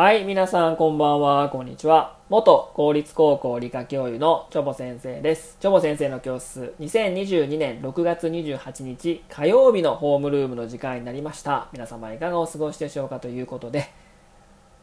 [0.00, 2.16] はい、皆さんこんばんは、こんにちは。
[2.30, 5.58] 元公立高校理科教諭のチョボ先生です。
[5.60, 11.68] チョボ先生の教室、2022年6月28日火曜日のホームルームの時間になりました。
[11.74, 13.90] 皆様いかがお過ごしでしょうかということで、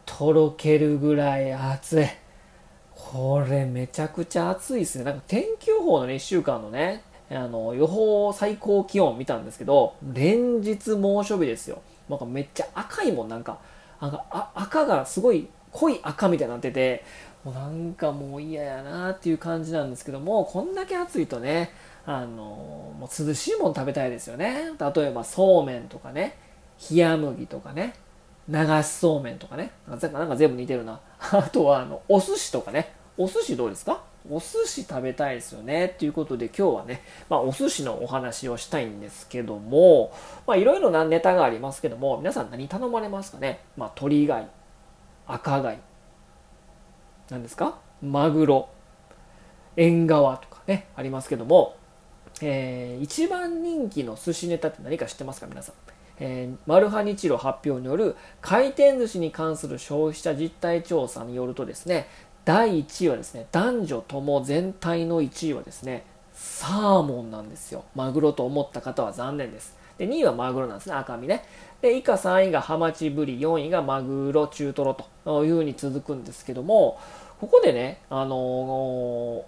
[0.06, 2.06] とろけるぐらい暑い。
[2.92, 5.04] これめちゃくちゃ暑いですね。
[5.04, 11.82] なんか天気予報のね、1週間のね、あの予報最高気温見たんですけど、連日猛暑日ですよ。
[12.08, 13.58] なんかめっちゃ赤いもん、なんか。
[14.02, 17.04] なんかあ赤がすごい濃い赤みたいになってて、
[17.44, 21.72] もうなんかもう嫌やなっていう感じなんですけども、こんだけ暑いとね、
[22.06, 22.28] あの
[22.98, 24.72] もう涼しいもの食べたいですよね。
[24.96, 26.38] 例えばそうめんとかね、
[26.92, 27.94] 冷麦とかね、
[28.50, 31.00] 流しそうめんとかね、なんかなんか全部似てるな。
[31.20, 34.04] あとはあのお寿司とかね、お寿司どうですか？
[34.30, 35.96] お寿司食べたいですよね。
[35.98, 40.12] ということで今日はね、まあ、お寿司のお話をしたいんですけども、
[40.46, 43.62] まあいろいろなネタがありますけども、皆さん何頼まれますかね？
[43.78, 44.48] まあ鳥貝、
[45.26, 45.80] 赤貝、
[47.30, 47.80] 何ですか？
[48.02, 48.70] マグロ、
[49.76, 51.76] 縁側とかね、ありますけども、
[52.42, 55.48] えー、一番人気の寿司ネタって何か知ってますか？
[55.48, 55.76] 皆さん。
[56.20, 62.08] えー、マルハニチロ発表による回転寿司に関する消費者実態調査によるとですね、
[62.48, 67.84] 第1位はですね、男女とも全体の1位はですね、サーモンなんですよ。
[67.94, 69.76] マグロと思った方は残念です。
[69.98, 71.44] で、2位はマグロなんですね、赤身ね。
[71.82, 76.98] で、以下3位がハマチブリ、4位がマグロ、中トロというふうに続くんですけども、
[77.42, 79.44] ここでね、あの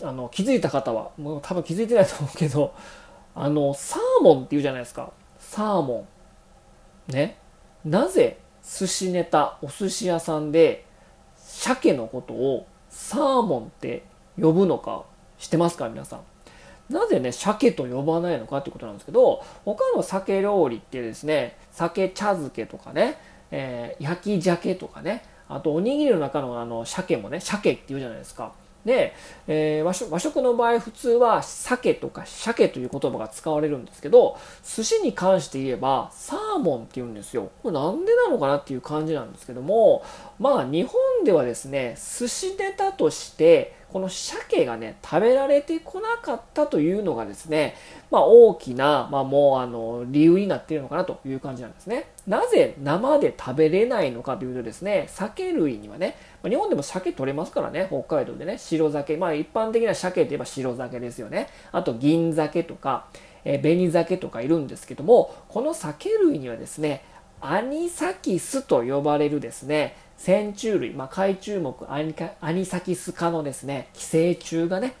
[0.00, 2.74] ー、あの気づいた方は、もう多分気づいてないと思うけど、
[3.34, 5.10] あの、サーモンって言うじゃないですか。
[5.38, 6.06] サーモ
[7.08, 7.12] ン。
[7.14, 7.38] ね。
[7.82, 10.84] なぜ寿司ネタ、お寿司屋さんで
[11.46, 14.02] 鮭のことをサーモンって
[14.40, 15.04] 呼ぶのか
[15.38, 16.20] 知ってますか皆さん。
[16.92, 23.18] なぜね、鮭と呼ばないのかってことなんですけど、他の鮭料理ってですね、鮭茶漬けとかね、
[23.50, 28.52] えー、焼き鮭とかね、あとおにぎりの中のあの鮭もね、鮭って言うじゃないですか。
[28.86, 29.14] で、
[29.48, 37.50] えー、和食和食の場合普通は鮭とか鮭という言葉が使われるんですけど寿司に関して言えばサーモンって言うんですよ。
[37.62, 40.04] これなんでなのかなっていう感じなんですけども
[40.38, 47.76] まあ日本ではですね寿司ネタとしてこの鮭がね食べられてこなかったというのがですね
[48.10, 56.16] まあ大きな、まあ、もうあの理由になっているのかなという感じなんですねなぜ生で食べれないのかというとですね鮭類にはね
[56.46, 59.16] ま日本でも鮭取れますからね、北海道でね、白鮭。
[59.16, 61.48] まあ一般的な鮭といえば白鮭ですよね。
[61.72, 63.06] あと銀鮭とか、
[63.44, 67.04] え、紅鮭とかいるんですけども、この鮭類にはですね、
[67.40, 74.94] アニサキスと呼ばれるですね、線虫類、まあ海中目アニアニサキス科のですね、寄生虫がね、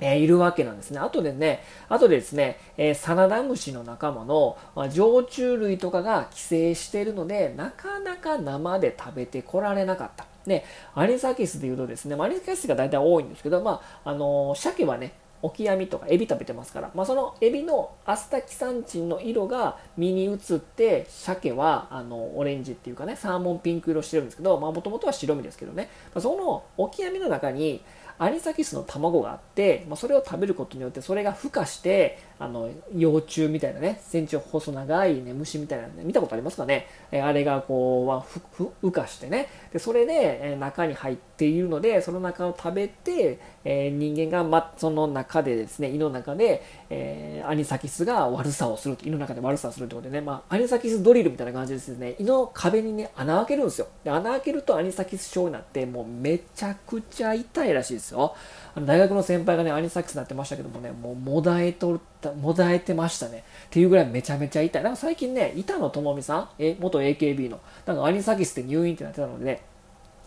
[0.00, 0.98] え、いるわけなんですね。
[0.98, 10.26] あとでね、あとでですね、えー、サナダムシの仲間の、まあ、常虫類とかが寄生しているので、なかなか生で食べてこられなかった。
[10.46, 10.64] で、
[10.94, 27.82] アニサキスでいうとですね、アニサキスが大体多いんですけど、まあ、あのー、鮭はね、オキアミとかエビ食べてますから、まあ、そのエビのアスタキサンチンの色が身に移って鮭はあのオレンジっていうかねサーモンピンク色してるんですけどもともとは白身ですけどね、まあ、そのオキアミの中に
[28.18, 39.48] アニサキスの卵があって、まあ、それを食べることによってそれが孵化してあの幼虫みたいなね線虫細長い、ね、虫みたいな、ね、見たことありますかね、えあれがこうふふ孵化してね。
[39.72, 52.16] でそれで、え中に入っているのでその中を食べて、えー、人間が、ま、その中でですね胃の中で、えー、アニサキスが悪さをする胃の中で悪さをするってことでね、まあ、アニサキスドリルみたいな感じですね。
[52.18, 53.88] 胃の壁にね穴開けるんですよ。
[54.04, 58.34] で穴開けるとアニサキス症になってもうめちゃくちゃ痛いらしいですよ。
[58.74, 62.00] あの大学の先輩がねアニサキスになってましたけどもねもうもだえと
[62.40, 63.44] もだえてましたね。
[63.66, 64.82] っていうぐらいめちゃめちゃ痛い。
[64.82, 66.48] なんか最近ね板野友美さん？
[66.58, 67.60] え元 AKB の。
[67.86, 69.62] なんかアニサキスって入院ってなってたので、ね、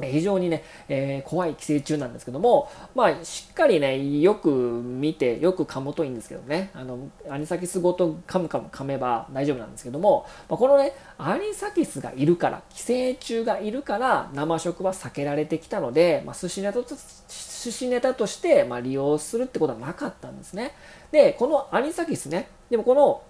[0.07, 20.73] 非常にね、えー、怖い寄生虫なんですけども、まあ、しっかりね、よく見て、よく噛むといいんですけどね、あの、アニサキスごと噛む噛む噛めば大丈夫なんですけども、まあ、このね、アニサキスがいるから、寄生虫がいるから、生食は避けられてきたので、まあ、寿司ネタと、寿司ネタとして、まあ、利用するってことはなかったんですね。
[21.11, 23.23] で、このアニサキスね、でもこの、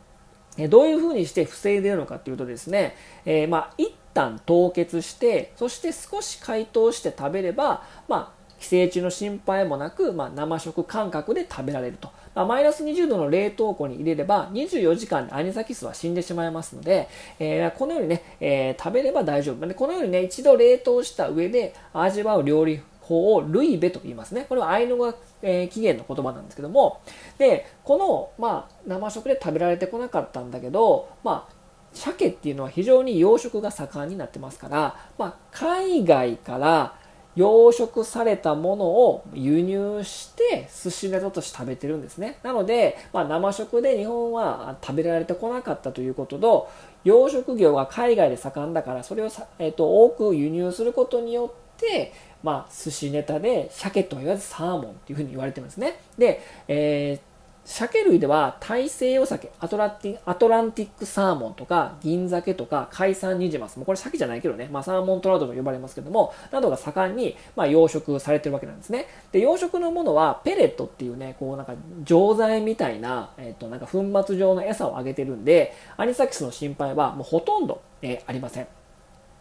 [0.68, 2.96] どういうふうにして防いでいるのかっていうとですね、
[3.26, 12.12] えー、まあ、一旦凍結して、そして少し解凍して食べれば、まあ、寄生虫の心配もなく、まあ、生食感覚で食べられると。
[12.36, 17.08] マイナス20度の冷凍庫に入れれば、24時間でアニサキスは死んでしまいますので、
[17.40, 19.66] えー、このようにね、えー、食べれば大丈夫。
[19.66, 24.46] でこのようにね、一度冷凍した上で味わう料理法をルイベと言いますね。
[24.48, 27.02] これはアイヌ語が、起源の言葉なんですけども、
[27.38, 31.59] で、この、まあ、生食で食べられてこなかったんだけど、まあ、
[31.94, 36.96] 鮭っていうのは非常に養殖が盛んになってますから、まあ、海外から
[37.36, 42.40] 養殖されたものを輸入して寿司ネタとして食べてるんですね。
[42.44, 46.70] なので、まあ、生食で日本は食べられてこなかったということと、
[47.04, 52.14] 養殖業が海外で盛んだから、それをさ、えーと、多く輸入することによって、
[52.44, 56.02] まあ、寿司ネタで鮭とは言わずサーモンっていうふうに言われてるんですね。
[56.18, 57.29] で、えー
[57.70, 69.06] 鮭類では大西洋鮭アトランティアトランティックサーモンとか銀鮭とか海産ニジマスもうこれ鮭じゃないけどね、まあ、サーモントラウトと呼ばれますけどもなどが盛んに、まあ、養殖されてるわけなんですね。
[69.32, 78.79] で養殖のものはペレットっていうねこうなんか錠剤みたいな,、えー、となんか粉末状の餌をあげてるんでアニサキスの心配はもうほとんど、えー、ありません。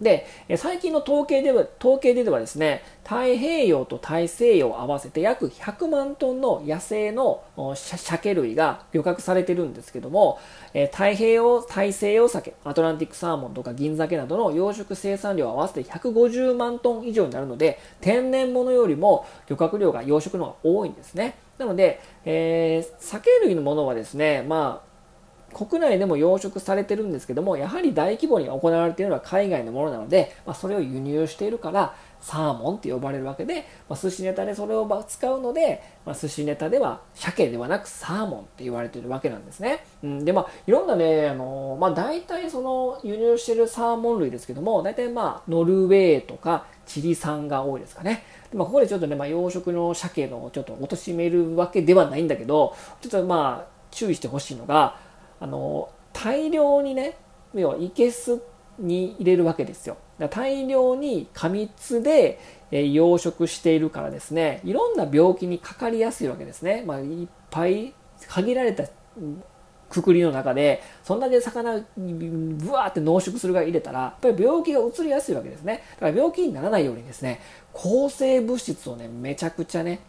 [0.00, 7.42] で、最近の統計では、統計ではですね、太平洋と大西洋を合わせて約100万トンの野生の
[7.74, 10.38] 鮭類が漁獲されてるんですけども、
[10.92, 21.36] 太平洋、大西洋鮭、アトランティックサーモンとか銀鮭などの養殖生産量を合わせて150万トン以上になるので、天然物よりも漁獲量が養殖の方が多いんですね。
[21.58, 24.87] なので、えー、鮭類のものはですね、まあ、
[25.66, 39.84] 国内でも養殖されてるんですけども、やはり大規模に行われているのは海外のものなので、まあ、それを輸入しているから、サーモンって呼ばれるわけで、まあ、寿司ネタでそれを使うので、まあ、寿司ネタでは鮭ではなくサーモンって言われているわけなんですね。
[40.02, 48.24] うん、で、まあ、いろんなね、あのまあ、大体その輸入しているサーモン類ですけども、大体まあ、ノルウェーとかチリ産が多いですかね。
[48.52, 54.96] まあ、ここでちょっとね、まあ、養殖の鮭のちょっと貶めるわけではないんだけど、ちょっとまあ、注意してほしいのが、
[55.40, 57.16] あの大量にね
[57.54, 58.40] 要はいけす
[58.78, 59.96] に入れるわけですよ。
[60.30, 62.40] 大量に過密で
[62.70, 67.94] 養殖しているからですねいろんな病気にかかりやすいわけですね、まあ、いっぱい
[68.26, 68.84] 限られた
[69.88, 75.84] くくりの中でそんだけ魚ブワーって濃縮するが入れたらやっぱり病気が移りやすいわけですね。
[75.94, 77.40] だから病気にならないようにですね
[77.72, 80.00] 抗生物質をねめちゃくちゃね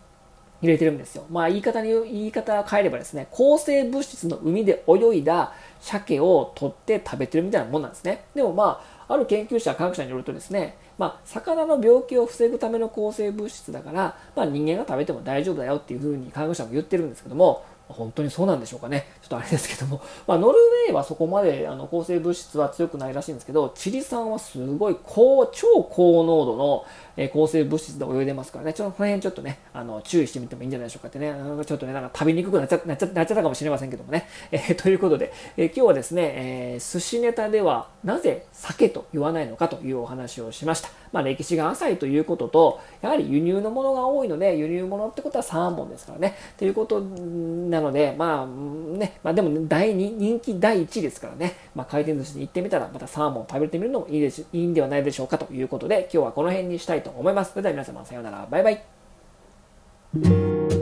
[0.61, 1.25] 入れてるんですよ。
[1.29, 8.25] まあ言い方に、言い方を変えればですね、抗生物質の海で泳いだ鮭を取って食べてるみたいなもんなんですね。
[8.35, 19.07] でもまあ、ある研究者、科学者によるとですね、まあ、魚の病気を防ぐための抗生物質だから、まあ人間が食べても大丈夫だよっていうふうに科学者も言ってるんですけども、本当にそうなんでしょうかね。
[19.21, 20.01] ちょっとあれですけども。
[20.27, 26.85] まあ、ノルウェーはそこまであの抗生物質は強くないらしいんですけど、チリ産はすごい高、超高濃度の、
[27.17, 31.33] え、抗生物質で泳いでますからね、ちょっとこの辺ちょっとね、あの、注意してみてもいいんじゃないでしょうかってね、
[31.65, 34.27] ちょっとね、なんか食べにくくなっちゃなっちゃなっちゃったかもしれませんけどもね。
[34.51, 40.89] えー、ということで、えー、今日はですね、えー、寿司ネタではなぜ酒と言わないのかというお話をしました。
[41.11, 46.35] まあ、歴史が浅いということと、やはり輸入のものが多いので、輸入物ってことはサーモンですからね。
[46.57, 57.51] ということななので、まあね、まあでも第2、人気第1位ですからね、まあ回転寿司に行ってみたら、またサーモンを食べてみるのもいいでしいいんではないでしょうかということで、今日はこの辺にしたいと思います。
[57.51, 60.78] それでは皆様さようなら、バイバイ。